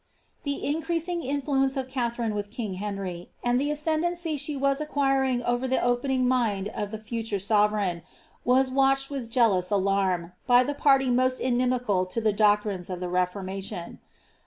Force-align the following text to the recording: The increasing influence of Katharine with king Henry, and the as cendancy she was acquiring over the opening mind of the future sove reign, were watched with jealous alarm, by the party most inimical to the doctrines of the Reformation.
The 0.41 0.65
increasing 0.65 1.21
influence 1.21 1.77
of 1.77 1.87
Katharine 1.87 2.33
with 2.33 2.49
king 2.49 2.73
Henry, 2.81 3.29
and 3.43 3.61
the 3.61 3.69
as 3.69 3.85
cendancy 3.85 4.35
she 4.35 4.57
was 4.57 4.81
acquiring 4.81 5.43
over 5.43 5.67
the 5.67 5.79
opening 5.79 6.27
mind 6.27 6.69
of 6.69 6.89
the 6.89 6.97
future 6.97 7.37
sove 7.37 7.69
reign, 7.71 8.01
were 8.43 8.65
watched 8.71 9.11
with 9.11 9.29
jealous 9.29 9.69
alarm, 9.69 10.31
by 10.47 10.63
the 10.63 10.73
party 10.73 11.11
most 11.11 11.39
inimical 11.39 12.07
to 12.07 12.19
the 12.19 12.33
doctrines 12.33 12.89
of 12.89 12.99
the 12.99 13.09
Reformation. 13.09 13.99